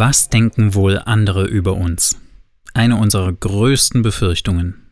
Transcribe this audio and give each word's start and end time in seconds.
Was 0.00 0.30
denken 0.30 0.72
wohl 0.72 0.98
andere 0.98 1.44
über 1.44 1.74
uns? 1.74 2.16
Eine 2.72 2.96
unserer 2.96 3.34
größten 3.34 4.00
Befürchtungen. 4.00 4.86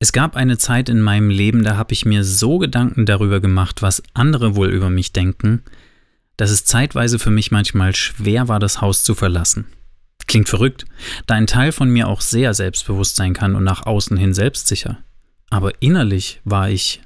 Es 0.00 0.12
gab 0.12 0.34
eine 0.34 0.58
Zeit 0.58 0.88
in 0.88 1.00
meinem 1.00 1.30
Leben, 1.30 1.62
da 1.62 1.76
habe 1.76 1.92
ich 1.92 2.04
mir 2.04 2.24
so 2.24 2.58
Gedanken 2.58 3.06
darüber 3.06 3.38
gemacht, 3.38 3.80
was 3.80 4.02
andere 4.12 4.56
wohl 4.56 4.70
über 4.70 4.90
mich 4.90 5.12
denken, 5.12 5.62
dass 6.36 6.50
es 6.50 6.64
zeitweise 6.64 7.20
für 7.20 7.30
mich 7.30 7.52
manchmal 7.52 7.94
schwer 7.94 8.48
war, 8.48 8.58
das 8.58 8.80
Haus 8.80 9.04
zu 9.04 9.14
verlassen. 9.14 9.66
Klingt 10.26 10.48
verrückt, 10.48 10.84
da 11.28 11.36
ein 11.36 11.46
Teil 11.46 11.70
von 11.70 11.88
mir 11.88 12.08
auch 12.08 12.22
sehr 12.22 12.54
selbstbewusst 12.54 13.14
sein 13.14 13.34
kann 13.34 13.54
und 13.54 13.62
nach 13.62 13.86
außen 13.86 14.16
hin 14.16 14.34
selbstsicher. 14.34 14.98
Aber 15.50 15.80
innerlich 15.80 16.40
war 16.42 16.70
ich 16.70 17.02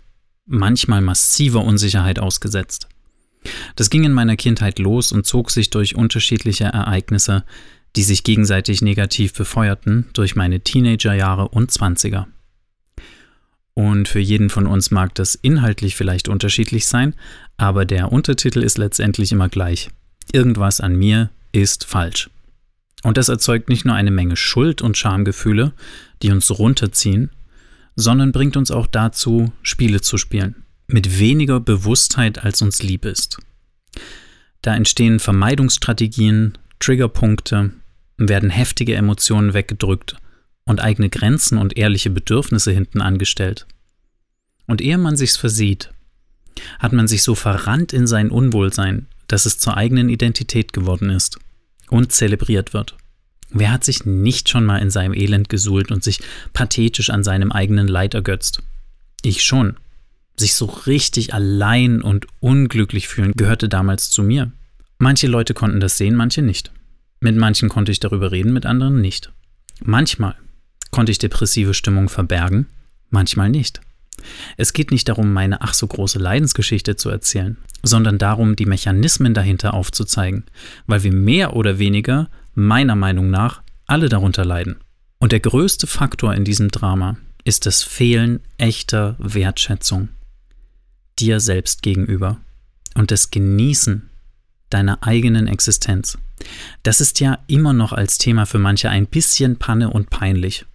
manchmal 0.46 1.02
massiver 1.02 1.62
Unsicherheit 1.62 2.18
ausgesetzt. 2.18 2.88
Das 3.76 3.90
ging 3.90 4.04
in 4.04 4.12
meiner 4.12 4.36
Kindheit 4.36 4.78
los 4.78 5.12
und 5.12 5.26
zog 5.26 5.50
sich 5.50 5.70
durch 5.70 5.96
unterschiedliche 5.96 6.64
Ereignisse, 6.64 7.44
die 7.96 8.02
sich 8.02 8.24
gegenseitig 8.24 8.82
negativ 8.82 9.32
befeuerten, 9.32 10.06
durch 10.12 10.36
meine 10.36 10.60
Teenagerjahre 10.60 11.48
und 11.48 11.70
Zwanziger. 11.70 12.28
Und 13.74 14.08
für 14.08 14.18
jeden 14.18 14.50
von 14.50 14.66
uns 14.66 14.90
mag 14.90 15.14
das 15.14 15.34
inhaltlich 15.36 15.94
vielleicht 15.94 16.28
unterschiedlich 16.28 16.86
sein, 16.86 17.14
aber 17.56 17.84
der 17.84 18.12
Untertitel 18.12 18.62
ist 18.62 18.76
letztendlich 18.76 19.32
immer 19.32 19.48
gleich. 19.48 19.88
Irgendwas 20.32 20.80
an 20.80 20.96
mir 20.96 21.30
ist 21.52 21.84
falsch. 21.84 22.28
Und 23.04 23.16
das 23.16 23.28
erzeugt 23.28 23.68
nicht 23.68 23.84
nur 23.84 23.94
eine 23.94 24.10
Menge 24.10 24.36
Schuld 24.36 24.82
und 24.82 24.98
Schamgefühle, 24.98 25.72
die 26.22 26.32
uns 26.32 26.50
runterziehen, 26.50 27.30
sondern 27.94 28.32
bringt 28.32 28.56
uns 28.56 28.70
auch 28.70 28.88
dazu, 28.88 29.52
Spiele 29.62 30.00
zu 30.00 30.18
spielen 30.18 30.56
mit 30.88 31.18
weniger 31.18 31.60
Bewusstheit, 31.60 32.42
als 32.44 32.62
uns 32.62 32.82
lieb 32.82 33.04
ist. 33.04 33.38
Da 34.62 34.74
entstehen 34.74 35.20
Vermeidungsstrategien, 35.20 36.58
Triggerpunkte, 36.80 37.72
werden 38.16 38.50
heftige 38.50 38.94
Emotionen 38.94 39.54
weggedrückt 39.54 40.16
und 40.64 40.80
eigene 40.80 41.08
Grenzen 41.08 41.58
und 41.58 41.76
ehrliche 41.76 42.10
Bedürfnisse 42.10 42.72
hinten 42.72 43.00
angestellt. 43.00 43.66
Und 44.66 44.80
ehe 44.80 44.98
man 44.98 45.16
sich's 45.16 45.36
versieht, 45.36 45.92
hat 46.78 46.92
man 46.92 47.06
sich 47.06 47.22
so 47.22 47.34
verrannt 47.34 47.92
in 47.92 48.06
sein 48.06 48.30
Unwohlsein, 48.30 49.06
dass 49.28 49.46
es 49.46 49.58
zur 49.58 49.76
eigenen 49.76 50.08
Identität 50.08 50.72
geworden 50.72 51.10
ist 51.10 51.38
und 51.88 52.12
zelebriert 52.12 52.72
wird. 52.72 52.96
Wer 53.50 53.72
hat 53.72 53.84
sich 53.84 54.04
nicht 54.04 54.48
schon 54.48 54.64
mal 54.64 54.78
in 54.78 54.90
seinem 54.90 55.14
Elend 55.14 55.48
gesuhlt 55.48 55.90
und 55.90 56.02
sich 56.02 56.20
pathetisch 56.52 57.10
an 57.10 57.24
seinem 57.24 57.52
eigenen 57.52 57.88
Leid 57.88 58.14
ergötzt? 58.14 58.62
Ich 59.22 59.42
schon 59.42 59.76
sich 60.40 60.54
so 60.54 60.66
richtig 60.66 61.34
allein 61.34 62.02
und 62.02 62.26
unglücklich 62.40 63.08
fühlen, 63.08 63.32
gehörte 63.32 63.68
damals 63.68 64.10
zu 64.10 64.22
mir. 64.22 64.52
Manche 64.98 65.26
Leute 65.26 65.54
konnten 65.54 65.80
das 65.80 65.96
sehen, 65.96 66.14
manche 66.14 66.42
nicht. 66.42 66.72
Mit 67.20 67.36
manchen 67.36 67.68
konnte 67.68 67.92
ich 67.92 68.00
darüber 68.00 68.32
reden, 68.32 68.52
mit 68.52 68.66
anderen 68.66 69.00
nicht. 69.00 69.32
Manchmal 69.80 70.36
konnte 70.90 71.12
ich 71.12 71.18
depressive 71.18 71.74
Stimmung 71.74 72.08
verbergen, 72.08 72.66
manchmal 73.10 73.48
nicht. 73.48 73.80
Es 74.56 74.72
geht 74.72 74.90
nicht 74.90 75.08
darum, 75.08 75.32
meine 75.32 75.60
ach 75.62 75.74
so 75.74 75.86
große 75.86 76.18
Leidensgeschichte 76.18 76.96
zu 76.96 77.08
erzählen, 77.08 77.56
sondern 77.84 78.18
darum, 78.18 78.56
die 78.56 78.66
Mechanismen 78.66 79.34
dahinter 79.34 79.74
aufzuzeigen, 79.74 80.44
weil 80.86 81.04
wir 81.04 81.12
mehr 81.12 81.54
oder 81.54 81.78
weniger, 81.78 82.28
meiner 82.54 82.96
Meinung 82.96 83.30
nach, 83.30 83.62
alle 83.86 84.08
darunter 84.08 84.44
leiden. 84.44 84.76
Und 85.18 85.32
der 85.32 85.40
größte 85.40 85.86
Faktor 85.86 86.34
in 86.34 86.44
diesem 86.44 86.70
Drama 86.70 87.16
ist 87.44 87.66
das 87.66 87.82
Fehlen 87.82 88.40
echter 88.56 89.16
Wertschätzung 89.18 90.08
dir 91.20 91.40
selbst 91.40 91.82
gegenüber 91.82 92.38
und 92.94 93.10
das 93.10 93.30
Genießen 93.30 94.08
deiner 94.70 95.02
eigenen 95.02 95.46
Existenz. 95.46 96.18
Das 96.82 97.00
ist 97.00 97.20
ja 97.20 97.38
immer 97.46 97.72
noch 97.72 97.92
als 97.92 98.18
Thema 98.18 98.46
für 98.46 98.58
manche 98.58 98.90
ein 98.90 99.06
bisschen 99.06 99.58
Panne 99.58 99.90
und 99.90 100.10
peinlich. 100.10 100.66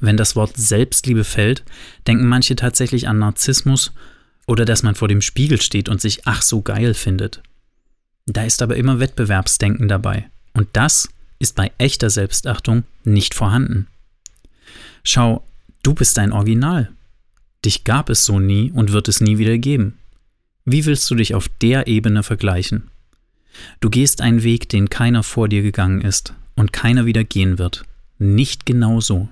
Wenn 0.00 0.16
das 0.16 0.36
Wort 0.36 0.56
Selbstliebe 0.56 1.24
fällt, 1.24 1.64
denken 2.06 2.26
manche 2.26 2.56
tatsächlich 2.56 3.08
an 3.08 3.18
Narzissmus 3.18 3.92
oder 4.46 4.64
dass 4.64 4.82
man 4.82 4.94
vor 4.94 5.08
dem 5.08 5.20
Spiegel 5.20 5.60
steht 5.60 5.88
und 5.88 6.00
sich 6.00 6.26
ach 6.26 6.42
so 6.42 6.62
geil 6.62 6.94
findet. 6.94 7.42
Da 8.26 8.44
ist 8.44 8.62
aber 8.62 8.76
immer 8.76 9.00
Wettbewerbsdenken 9.00 9.88
dabei. 9.88 10.30
Und 10.54 10.68
das 10.72 11.08
ist 11.38 11.54
bei 11.54 11.72
echter 11.78 12.10
Selbstachtung 12.10 12.84
nicht 13.04 13.34
vorhanden. 13.34 13.88
Schau, 15.02 15.44
du 15.82 15.94
bist 15.94 16.16
dein 16.16 16.32
Original. 16.32 16.90
Dich 17.64 17.84
gab 17.84 18.08
es 18.08 18.24
so 18.24 18.38
nie 18.38 18.70
und 18.70 18.92
wird 18.92 19.08
es 19.08 19.20
nie 19.20 19.38
wieder 19.38 19.58
geben. 19.58 19.98
Wie 20.64 20.86
willst 20.86 21.10
du 21.10 21.14
dich 21.14 21.34
auf 21.34 21.48
der 21.60 21.86
Ebene 21.86 22.22
vergleichen? 22.22 22.90
Du 23.80 23.90
gehst 23.90 24.20
einen 24.20 24.42
Weg, 24.42 24.68
den 24.68 24.88
keiner 24.88 25.22
vor 25.22 25.48
dir 25.48 25.62
gegangen 25.62 26.00
ist 26.00 26.34
und 26.54 26.72
keiner 26.72 27.06
wieder 27.06 27.24
gehen 27.24 27.58
wird. 27.58 27.84
Nicht 28.18 28.66
genau 28.66 29.00
so. 29.00 29.28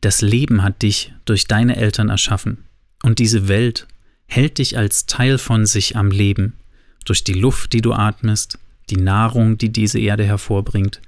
Das 0.00 0.20
Leben 0.20 0.62
hat 0.62 0.82
dich 0.82 1.12
durch 1.24 1.46
deine 1.46 1.76
Eltern 1.76 2.08
erschaffen 2.08 2.58
und 3.02 3.18
diese 3.18 3.48
Welt 3.48 3.86
hält 4.26 4.58
dich 4.58 4.78
als 4.78 5.06
Teil 5.06 5.38
von 5.38 5.66
sich 5.66 5.96
am 5.96 6.10
Leben, 6.10 6.54
durch 7.04 7.24
die 7.24 7.34
Luft, 7.34 7.72
die 7.72 7.82
du 7.82 7.92
atmest, 7.92 8.58
die 8.90 8.96
Nahrung, 8.96 9.58
die 9.58 9.70
diese 9.70 9.98
Erde 9.98 10.24
hervorbringt, 10.24 11.00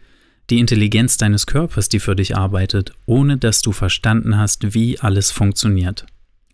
die 0.51 0.59
Intelligenz 0.59 1.17
deines 1.17 1.47
Körpers, 1.47 1.89
die 1.89 2.01
für 2.01 2.15
dich 2.15 2.37
arbeitet, 2.37 2.93
ohne 3.07 3.39
dass 3.39 3.63
du 3.63 3.73
verstanden 3.73 4.37
hast, 4.37 4.75
wie 4.75 4.99
alles 5.01 5.31
funktioniert. 5.31 6.07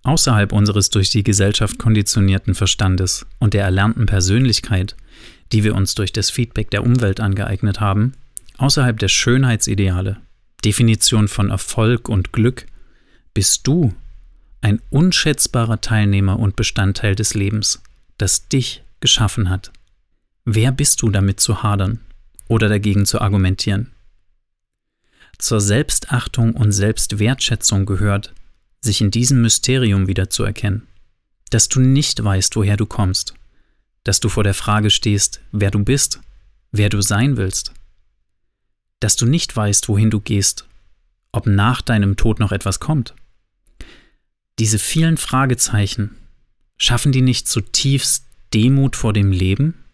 Außerhalb 0.02 0.52
unseres 0.52 0.90
durch 0.90 1.10
die 1.10 1.22
Gesellschaft 1.22 1.78
konditionierten 1.78 2.54
Verstandes 2.54 3.26
und 3.38 3.52
der 3.54 3.64
erlernten 3.64 4.06
Persönlichkeit, 4.06 4.96
die 5.52 5.64
wir 5.64 5.74
uns 5.74 5.94
durch 5.94 6.12
das 6.12 6.30
Feedback 6.30 6.70
der 6.70 6.84
Umwelt 6.84 7.20
angeeignet 7.20 7.80
haben, 7.80 8.12
außerhalb 8.56 8.98
der 8.98 9.08
Schönheitsideale, 9.08 10.18
Definition 10.64 11.28
von 11.28 11.50
Erfolg 11.50 12.08
und 12.08 12.32
Glück, 12.32 12.66
bist 13.34 13.66
du 13.66 13.94
ein 14.60 14.80
unschätzbarer 14.90 15.80
Teilnehmer 15.80 16.38
und 16.38 16.56
Bestandteil 16.56 17.14
des 17.14 17.34
Lebens, 17.34 17.82
das 18.18 18.48
dich 18.48 18.82
geschaffen 19.00 19.48
hat. 19.48 19.72
Wer 20.44 20.72
bist 20.72 21.02
du 21.02 21.10
damit 21.10 21.40
zu 21.40 21.62
hadern 21.62 22.00
oder 22.48 22.68
dagegen 22.68 23.06
zu 23.06 23.20
argumentieren? 23.20 23.92
Zur 25.38 25.60
Selbstachtung 25.60 26.54
und 26.54 26.72
Selbstwertschätzung 26.72 27.86
gehört, 27.86 28.34
sich 28.80 29.00
in 29.00 29.10
diesem 29.10 29.42
Mysterium 29.42 30.06
wiederzuerkennen, 30.06 30.86
dass 31.50 31.68
du 31.68 31.80
nicht 31.80 32.22
weißt, 32.22 32.56
woher 32.56 32.76
du 32.76 32.86
kommst, 32.86 33.34
dass 34.04 34.20
du 34.20 34.28
vor 34.28 34.44
der 34.44 34.54
Frage 34.54 34.90
stehst, 34.90 35.40
wer 35.52 35.70
du 35.70 35.84
bist, 35.84 36.20
wer 36.72 36.88
du 36.88 37.02
sein 37.02 37.36
willst, 37.36 37.72
dass 39.00 39.16
du 39.16 39.26
nicht 39.26 39.54
weißt, 39.54 39.88
wohin 39.88 40.10
du 40.10 40.20
gehst, 40.20 40.66
ob 41.32 41.46
nach 41.46 41.82
deinem 41.82 42.16
Tod 42.16 42.40
noch 42.40 42.52
etwas 42.52 42.80
kommt. 42.80 43.14
Diese 44.58 44.78
vielen 44.78 45.16
Fragezeichen, 45.16 46.16
schaffen 46.76 47.12
die 47.12 47.22
nicht 47.22 47.46
zutiefst 47.46 48.24
Demut 48.52 48.96
vor 48.96 49.12
dem 49.12 49.32
Leben 49.32 49.84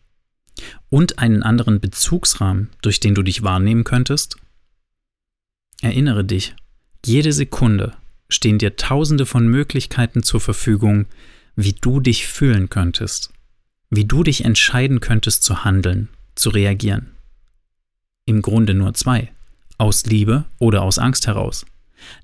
und 0.89 1.19
einen 1.19 1.43
anderen 1.43 1.81
Bezugsrahmen, 1.81 2.71
durch 2.81 3.01
den 3.01 3.15
du 3.15 3.23
dich 3.23 3.43
wahrnehmen 3.43 3.85
könntest? 3.85 4.37
Erinnere 5.83 6.25
dich, 6.25 6.55
jede 7.05 7.33
Sekunde 7.33 7.95
stehen 8.29 8.59
dir 8.59 8.77
tausende 8.77 9.27
von 9.27 9.47
Möglichkeiten 9.49 10.23
zur 10.23 10.41
Verfügung, 10.41 11.07
wie 11.55 11.73
du 11.73 12.01
dich 12.01 12.27
fühlen 12.27 12.69
könntest, 12.69 13.31
wie 13.91 14.05
du 14.05 14.23
dich 14.23 14.45
entscheiden 14.45 15.01
könntest 15.01 15.43
zu 15.43 15.65
handeln, 15.65 16.09
zu 16.35 16.51
reagieren. 16.51 17.13
Im 18.25 18.43
Grunde 18.43 18.75
nur 18.75 18.95
zwei, 18.95 19.33
aus 19.79 20.05
Liebe 20.07 20.45
oder 20.59 20.83
aus 20.83 20.99
Angst 20.99 21.27
heraus. 21.27 21.65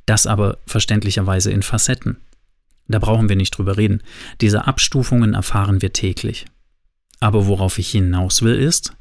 Das 0.05 0.27
aber 0.27 0.59
verständlicherweise 0.67 1.51
in 1.51 1.63
Facetten. 1.63 2.19
Da 2.89 2.99
brauchen 2.99 3.29
wir 3.29 3.37
nicht 3.37 3.57
drüber 3.57 3.77
reden. 3.77 4.03
Diese 4.41 4.67
Abstufungen 4.67 5.35
erfahren 5.35 5.81
wir 5.81 5.93
täglich. 5.93 6.47
Aber 7.21 7.47
worauf 7.47 7.79
ich 7.79 7.91
hinaus 7.91 8.43
will, 8.43 8.55
ist, 8.55 8.93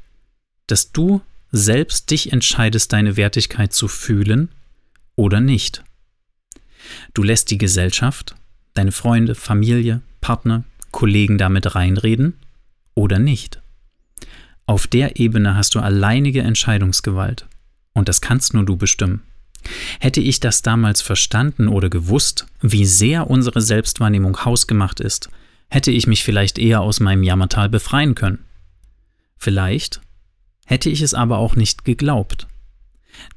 dass 0.66 0.92
du 0.92 1.20
selbst 1.50 2.10
dich 2.10 2.32
entscheidest, 2.32 2.92
deine 2.92 3.16
Wertigkeit 3.16 3.72
zu 3.72 3.88
fühlen 3.88 4.48
oder 5.16 5.40
nicht. 5.40 5.84
Du 7.14 7.22
lässt 7.22 7.50
die 7.50 7.58
Gesellschaft, 7.58 8.34
deine 8.74 8.92
Freunde, 8.92 9.34
Familie, 9.34 10.00
Partner, 10.20 10.64
Kollegen 10.90 11.38
damit 11.38 11.74
reinreden 11.74 12.38
oder 12.94 13.18
nicht. 13.18 13.60
Auf 14.66 14.86
der 14.86 15.18
Ebene 15.18 15.56
hast 15.56 15.74
du 15.74 15.80
alleinige 15.80 16.42
Entscheidungsgewalt. 16.42 17.46
Und 17.94 18.08
das 18.08 18.20
kannst 18.20 18.54
nur 18.54 18.64
du 18.64 18.76
bestimmen. 18.76 19.22
Hätte 20.00 20.20
ich 20.20 20.40
das 20.40 20.62
damals 20.62 21.02
verstanden 21.02 21.68
oder 21.68 21.90
gewusst, 21.90 22.46
wie 22.60 22.86
sehr 22.86 23.28
unsere 23.28 23.60
Selbstwahrnehmung 23.60 24.44
hausgemacht 24.44 25.00
ist, 25.00 25.28
hätte 25.68 25.90
ich 25.90 26.06
mich 26.06 26.24
vielleicht 26.24 26.58
eher 26.58 26.80
aus 26.80 27.00
meinem 27.00 27.22
Jammertal 27.22 27.68
befreien 27.68 28.14
können. 28.14 28.44
Vielleicht 29.36 30.00
hätte 30.66 30.90
ich 30.90 31.02
es 31.02 31.14
aber 31.14 31.38
auch 31.38 31.54
nicht 31.56 31.84
geglaubt. 31.84 32.46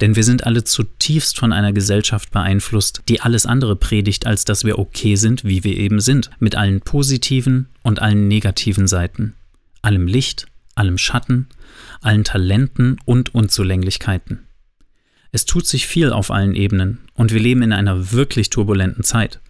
Denn 0.02 0.16
wir 0.16 0.24
sind 0.24 0.46
alle 0.46 0.64
zutiefst 0.64 1.38
von 1.38 1.54
einer 1.54 1.74
Gesellschaft 1.74 2.32
beeinflusst, 2.32 3.04
die 3.08 3.22
alles 3.22 3.46
andere 3.46 3.76
predigt, 3.76 4.26
als 4.26 4.46
dass 4.46 4.64
wir 4.64 4.80
okay 4.80 5.16
sind, 5.16 5.44
wie 5.44 5.64
wir 5.64 5.76
eben 5.78 6.00
sind, 6.00 6.30
mit 6.40 6.56
allen 6.56 6.82
positiven 6.82 7.68
und 7.84 8.02
allen 8.02 8.28
negativen 8.28 8.88
Seiten, 8.88 9.36
allem 9.82 10.08
Licht, 10.08 10.48
allem 10.76 10.98
Schatten, 10.98 11.48
allen 12.02 12.24
Talenten 12.24 12.98
und 13.06 13.34
Unzulänglichkeiten. 13.34 14.46
Es 15.32 15.46
tut 15.46 15.68
sich 15.68 15.88
viel 15.88 16.12
auf 16.12 16.32
allen 16.32 16.56
Ebenen 16.56 17.00
und 17.14 17.34
wir 17.34 17.40
leben 17.40 17.62
in 17.62 17.74
einer 17.74 18.12
wirklich 18.12 18.50
turbulenten 18.50 19.04
Zeit. 19.04 19.42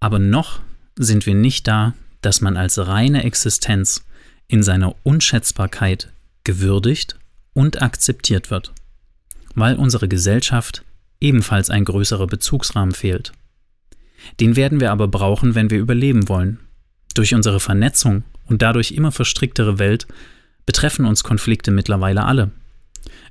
Aber 0.00 0.18
noch 0.18 0.60
sind 0.96 1.24
wir 1.26 1.34
nicht 1.34 1.66
da, 1.66 1.94
dass 2.20 2.40
man 2.40 2.56
als 2.56 2.78
reine 2.78 3.24
Existenz 3.24 4.04
in 4.48 4.62
seiner 4.62 4.94
Unschätzbarkeit 5.04 6.10
gewürdigt 6.44 7.18
und 7.54 7.82
akzeptiert 7.82 8.50
wird, 8.50 8.72
weil 9.56 9.74
unsere 9.74 10.06
Gesellschaft 10.06 10.84
ebenfalls 11.18 11.70
ein 11.70 11.84
größerer 11.84 12.28
Bezugsrahmen 12.28 12.94
fehlt. 12.94 13.32
Den 14.38 14.54
werden 14.54 14.80
wir 14.80 14.92
aber 14.92 15.08
brauchen, 15.08 15.54
wenn 15.54 15.70
wir 15.70 15.78
überleben 15.78 16.28
wollen. 16.28 16.60
Durch 17.14 17.34
unsere 17.34 17.58
Vernetzung 17.58 18.22
und 18.46 18.62
dadurch 18.62 18.92
immer 18.92 19.10
verstricktere 19.10 19.78
Welt 19.78 20.06
betreffen 20.66 21.06
uns 21.06 21.24
Konflikte 21.24 21.70
mittlerweile 21.70 22.24
alle. 22.24 22.50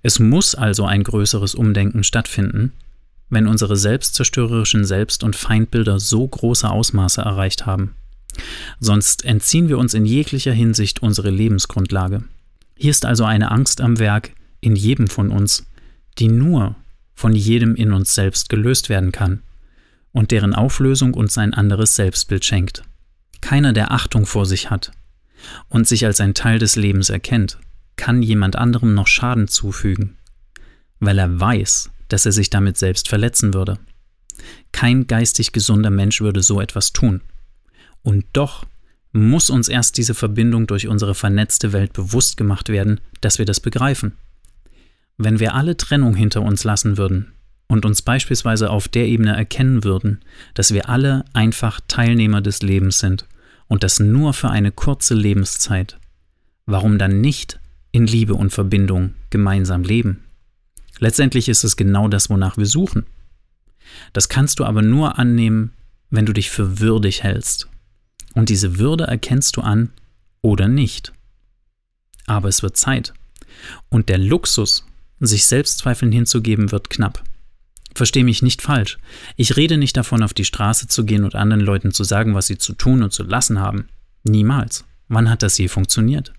Es 0.02 0.20
muss 0.20 0.56
also 0.56 0.86
ein 0.86 1.04
größeres 1.04 1.54
Umdenken 1.54 2.04
stattfinden, 2.04 2.74
wenn 3.30 3.48
unsere 3.48 3.76
selbstzerstörerischen 3.76 4.86
Selbst- 4.86 5.24
und 5.24 5.36
Feindbilder 5.36 6.00
so 6.00 6.28
große 6.28 6.70
Ausmaße 6.70 7.22
erreicht 7.22 7.66
haben. 7.66 7.96
Sonst 8.80 9.26
entziehen 9.26 9.70
wir 9.70 9.78
uns 9.78 9.94
in 9.94 10.06
jeglicher 10.06 10.54
Hinsicht 10.54 11.02
unsere 11.02 11.30
Lebensgrundlage. 11.30 12.24
Hier 12.78 12.92
ist 12.92 13.06
also 13.06 13.26
eine 13.26 13.52
Angst 13.52 13.82
am 13.82 14.00
Werk 14.00 14.32
in 14.62 14.76
jedem 14.76 15.08
von 15.08 15.30
uns, 15.30 15.66
die 16.18 16.28
nur 16.28 16.76
von 17.14 17.34
jedem 17.34 17.76
in 17.76 17.94
uns 17.94 18.14
selbst 18.14 18.50
gelöst 18.50 18.90
werden 18.90 19.12
kann 19.12 19.42
und 20.12 20.32
deren 20.32 20.54
Auflösung 20.54 21.14
uns 21.14 21.38
ein 21.38 21.54
anderes 21.54 21.96
Selbstbild 21.96 22.46
schenkt. 22.46 22.84
Keiner, 23.42 23.74
der 23.74 23.92
Achtung 23.92 24.26
vor 24.26 24.46
sich 24.46 24.70
hat 24.70 24.92
und 25.70 25.88
sich 25.88 26.06
als 26.06 26.22
ein 26.22 26.34
Teil 26.34 26.60
des 26.60 26.76
Lebens 26.76 27.10
erkennt, 27.10 27.58
kann 27.96 28.22
jemand 28.22 28.56
anderem 28.56 28.94
noch 28.94 29.08
Schaden 29.08 29.48
zufügen, 29.48 30.18
weil 31.00 31.18
er 31.18 31.40
weiß, 31.40 31.90
dass 32.08 32.26
er 32.26 32.32
sich 32.32 32.50
damit 32.50 32.78
selbst 32.78 33.08
verletzen 33.08 33.54
würde. 33.54 33.78
Kein 34.72 35.08
geistig 35.08 35.52
gesunder 35.52 35.90
Mensch 35.90 36.22
würde 36.22 36.44
so 36.44 36.60
etwas 36.60 36.94
tun. 36.94 37.22
Und 38.04 38.26
doch 38.34 38.66
muss 39.12 39.50
uns 39.50 39.70
erst 39.70 39.98
diese 39.98 40.14
Verbindung 40.14 40.68
durch 40.68 40.88
unsere 40.88 41.16
vernetzte 41.16 41.72
Welt 41.72 41.94
bewusst 41.94 42.38
gemacht 42.38 42.70
werden, 42.70 43.00
dass 43.22 43.40
wir 43.40 43.46
das 43.46 43.60
begreifen. 43.60 44.14
Wenn 45.18 45.40
wir 45.40 45.54
alle 45.54 45.78
Trennung 45.78 46.16
hinter 46.16 46.42
uns 46.42 46.64
lassen 46.64 46.98
würden 46.98 47.34
und 47.68 47.86
uns 47.86 48.02
beispielsweise 48.02 48.70
auf 48.70 48.88
der 48.88 49.08
Ebene 49.08 49.36
erkennen 49.36 49.84
würden, 49.84 50.20
dass 50.54 50.74
wir 50.74 50.90
alle 50.90 51.24
einfach 51.34 51.80
Teilnehmer 51.88 52.42
des 52.42 52.62
Lebens 52.62 53.00
sind 53.00 53.26
und 53.68 53.84
das 53.84 54.00
nur 54.00 54.34
für 54.34 54.50
eine 54.50 54.72
kurze 54.72 55.14
Lebenszeit, 55.14 55.98
warum 56.66 56.98
dann 56.98 57.22
nicht 57.22 57.60
in 57.92 58.08
Liebe 58.08 58.34
und 58.34 58.52
Verbindung 58.52 59.14
gemeinsam 59.30 59.84
leben. 59.84 60.24
Letztendlich 61.00 61.50
ist 61.50 61.64
es 61.64 61.76
genau 61.76 62.08
das, 62.08 62.30
wonach 62.30 62.58
wir 62.58 62.66
suchen. 62.66 63.06
Das 64.14 64.30
kannst 64.30 64.60
du 64.60 64.66
aber 64.66 64.82
nur 64.82 65.18
annehmen, 65.18 65.72
wenn 66.10 66.26
du 66.26 66.34
dich 66.34 66.50
für 66.50 66.80
würdig 66.80 67.24
hältst. 67.24 67.70
Und 68.34 68.50
diese 68.50 68.80
Würde 68.80 69.06
erkennst 69.06 69.56
du 69.56 69.62
an 69.62 69.92
oder 70.42 70.68
nicht. 70.68 71.14
Aber 72.28 72.50
es 72.50 72.64
wird 72.64 72.78
Zeit. 72.78 73.14
Und 73.90 74.10
der 74.10 74.18
Luxus, 74.18 74.86
sich 75.20 75.46
Selbstzweifeln 75.46 76.12
hinzugeben, 76.12 76.72
wird 76.72 76.90
knapp. 76.90 77.24
Versteh 77.94 78.24
mich 78.24 78.42
nicht 78.42 78.62
falsch. 78.62 78.98
Ich 79.38 79.56
rede 79.56 79.78
nicht 79.78 79.96
davon, 79.96 80.22
auf 80.22 80.34
die 80.34 80.44
Straße 80.44 80.88
zu 80.88 81.06
gehen 81.06 81.24
und 81.24 81.36
anderen 81.36 81.62
Leuten 81.62 81.92
zu 81.92 82.04
sagen, 82.04 82.36
was 82.36 82.48
sie 82.48 82.58
zu 82.58 82.74
tun 82.74 83.04
und 83.04 83.14
zu 83.14 83.24
lassen 83.24 83.60
haben. 83.60 83.88
Niemals. 84.24 84.84
Wann 85.08 85.30
hat 85.30 85.44
das 85.44 85.58
je 85.58 85.70
funktioniert? 85.70 86.34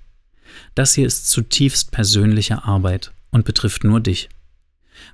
Das 0.74 0.94
hier 0.94 1.06
ist 1.06 1.30
zutiefst 1.30 1.92
persönliche 1.92 2.64
Arbeit 2.64 3.12
und 3.30 3.44
betrifft 3.44 3.84
nur 3.84 4.00
dich. 4.00 4.28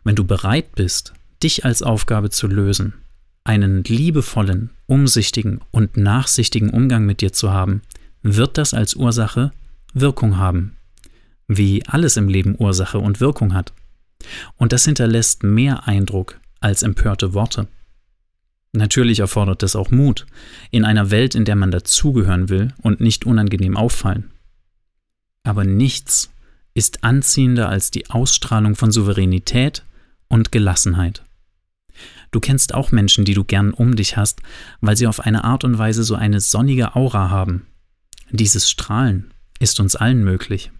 Wenn 0.05 0.17
du 0.17 0.25
bereit 0.25 0.75
bist, 0.75 1.13
dich 1.43 1.65
als 1.65 1.83
Aufgabe 1.83 2.31
zu 2.31 2.47
lösen, 2.47 2.95
einen 3.45 3.85
liebevollen, 3.85 4.71
umsichtigen 4.87 5.61
und 5.71 5.97
nachsichtigen 5.97 6.71
Umgang 6.71 7.05
mit 7.05 7.21
dir 7.21 7.33
zu 7.33 7.53
haben, 7.53 7.83
wird 8.23 8.59
das 8.59 8.75
als 8.75 8.95
Ursache 8.95 9.53
Wirkung 9.95 10.37
haben. 10.39 10.77
Wie 11.49 11.85
alles 11.87 12.17
im 12.17 12.29
Leben 12.29 12.57
Ursache 12.59 12.99
und 12.99 13.21
Wirkung 13.21 13.55
hat. 13.55 13.73
Und 14.57 14.73
das 14.73 14.85
hinterlässt 14.85 15.43
mehr 15.43 15.87
Eindruck 15.87 16.41
als 16.61 16.83
empörte 16.83 17.35
Worte. 17.35 17.67
Natürlich 18.73 19.21
erfordert 19.21 19.63
das 19.63 19.77
auch 19.77 19.91
Mut, 19.91 20.27
in 20.71 20.85
einer 20.85 21.11
Welt, 21.11 21.35
in 21.35 21.45
der 21.45 21.57
man 21.57 21.71
dazugehören 21.71 22.49
will 22.49 22.73
und 22.81 23.01
nicht 23.01 23.27
unangenehm 23.27 23.77
auffallen. 23.77 24.31
Aber 25.43 25.65
nichts 25.65 26.31
ist 26.73 27.05
anziehender 27.05 27.69
als 27.69 27.91
die 27.91 28.09
Ausstrahlung 28.09 28.75
von 28.75 28.91
Souveränität 28.91 29.85
und 30.29 30.53
Gelassenheit. 30.53 31.23
Du 32.31 32.41
kennst 32.41 32.73
auch 32.73 32.93
Menschen, 32.93 33.27
die 33.27 33.35
du 33.35 33.45
gern 33.45 33.73
um 33.73 33.95
dich 33.95 34.17
hast, 34.17 34.41
weil 34.81 34.97
sie 34.97 35.07
auf 35.07 35.21
eine 35.21 35.45
Art 35.45 35.65
und 35.65 35.77
Weise 35.77 36.03
so 36.03 36.15
eine 36.15 36.41
sonnige 36.41 36.97
Aura 36.97 37.29
haben. 37.29 37.67
Dieses 38.31 38.71
Strahlen 38.71 39.35
ist 39.59 39.81
uns 39.81 39.97
allen 39.97 40.25
möglich. 40.25 40.73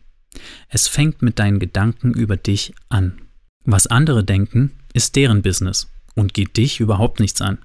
Es 0.69 0.89
fängt 0.89 1.23
mit 1.23 1.39
deinen 1.39 1.59
Gedanken 1.59 2.13
über 2.15 2.37
dich 2.37 2.75
an. 2.89 3.21
Was 3.65 3.87
andere 3.87 4.25
denken, 4.25 4.73
ist 4.93 5.17
deren 5.17 5.43
Business 5.43 5.89
und 6.15 6.35
geht 6.35 6.57
dich 6.57 6.81
überhaupt 6.81 7.21
nichts 7.21 7.41
an. 7.41 7.59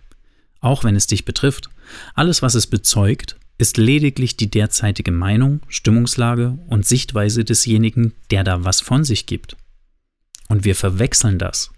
Auch 0.60 0.84
wenn 0.84 0.96
es 0.96 1.08
dich 1.08 1.26
betrifft. 1.26 1.70
Alles, 2.14 2.42
was 2.42 2.56
es 2.56 2.68
bezeugt, 2.68 3.38
ist 3.58 3.78
lediglich 3.78 4.38
die 4.38 4.50
derzeitige 4.50 5.12
Meinung, 5.12 5.62
Stimmungslage 5.68 6.58
und 6.68 6.86
Sichtweise 6.86 7.44
desjenigen, 7.44 8.14
der 8.30 8.44
da 8.44 8.64
was 8.64 8.82
von 8.82 9.04
sich 9.04 9.26
gibt. 9.26 9.58
Und 10.48 10.64
wir 10.64 10.76
verwechseln 10.76 11.40
das. 11.40 11.72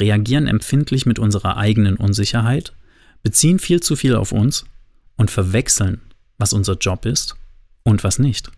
Reagieren 0.00 0.46
empfindlich 0.46 1.04
mit 1.04 1.18
unserer 1.18 1.56
eigenen 1.56 1.96
Unsicherheit, 1.96 2.72
beziehen 3.22 3.58
viel 3.58 3.80
zu 3.80 3.96
viel 3.96 4.14
auf 4.14 4.32
uns 4.32 4.64
und 5.16 5.30
verwechseln, 5.30 6.00
was 6.38 6.52
unser 6.52 6.74
Job 6.78 7.04
ist 7.04 7.36
und 7.82 8.04
was 8.04 8.18
nicht. 8.18 8.50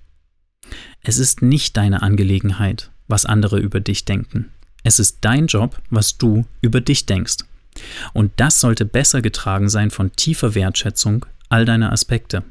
Es 1.03 1.19
ist 1.19 1.43
nicht 1.43 1.77
deine 1.77 2.03
Angelegenheit, 2.03 2.91
was 3.09 3.27
andere 3.27 3.59
über 3.59 3.81
dich 3.81 4.05
denken. 4.05 4.51
Es 4.83 4.99
ist 4.99 5.19
dein 5.23 5.47
Job, 5.47 5.81
was 5.91 6.19
du 6.19 6.47
über 6.61 6.81
dich 6.81 7.07
denkst. 7.07 7.39
Und 8.13 8.33
das 8.37 8.61
sollte 8.61 8.85
besser 8.85 9.23
getragen 9.23 9.69
sein 9.69 9.91
von 9.91 10.13
tiefer 10.13 10.55
Wertschätzung 10.55 11.27
all 11.49 11.65
deine 11.65 11.93
Aspekte, 11.93 12.45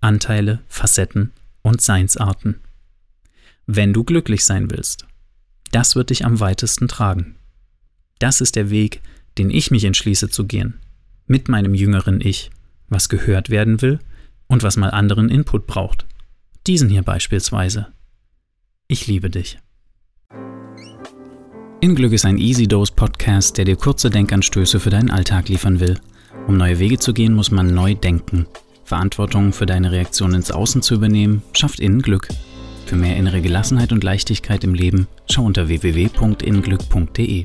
Anteile, 0.00 0.60
Facetten 0.68 1.32
und 1.62 1.80
Seinsarten. 1.80 2.60
Wenn 3.66 3.92
du 3.92 4.04
glücklich 4.04 4.44
sein 4.44 4.70
willst, 4.70 5.06
das 5.72 5.96
wird 5.96 6.10
dich 6.10 6.24
am 6.24 6.40
weitesten 6.40 6.88
tragen. 6.88 7.36
Das 8.18 8.40
ist 8.40 8.56
der 8.56 8.70
Weg, 8.70 9.00
den 9.38 9.50
ich 9.50 9.70
mich 9.70 9.84
entschließe 9.84 10.28
zu 10.28 10.46
gehen, 10.46 10.74
mit 11.26 11.48
meinem 11.48 11.74
jüngeren 11.74 12.20
Ich, 12.20 12.50
was 12.88 13.08
gehört 13.08 13.50
werden 13.50 13.82
will 13.82 13.98
und 14.46 14.62
was 14.62 14.76
mal 14.76 14.90
anderen 14.90 15.30
Input 15.30 15.66
braucht. 15.66 16.06
Diesen 16.66 16.88
hier 16.88 17.02
beispielsweise. 17.02 17.88
Ich 18.88 19.06
liebe 19.06 19.28
dich. 19.28 19.58
In 21.82 21.94
Glück 21.94 22.14
ist 22.14 22.24
ein 22.24 22.38
Easy 22.38 22.66
Dose 22.66 22.92
Podcast, 22.96 23.58
der 23.58 23.66
dir 23.66 23.76
kurze 23.76 24.08
Denkanstöße 24.08 24.80
für 24.80 24.88
deinen 24.88 25.10
Alltag 25.10 25.50
liefern 25.50 25.78
will. 25.78 26.00
Um 26.46 26.56
neue 26.56 26.78
Wege 26.78 26.98
zu 26.98 27.12
gehen, 27.12 27.34
muss 27.34 27.50
man 27.50 27.74
neu 27.74 27.94
denken. 27.94 28.46
Verantwortung 28.84 29.52
für 29.52 29.66
deine 29.66 29.92
Reaktion 29.92 30.32
ins 30.32 30.50
Außen 30.50 30.80
zu 30.80 30.94
übernehmen, 30.94 31.42
schafft 31.52 31.80
innen 31.80 32.00
Glück. 32.00 32.28
Für 32.86 32.96
mehr 32.96 33.18
innere 33.18 33.42
Gelassenheit 33.42 33.92
und 33.92 34.02
Leichtigkeit 34.02 34.64
im 34.64 34.72
Leben 34.72 35.06
schau 35.30 35.44
unter 35.44 35.68
www.innenglück.de. 35.68 37.44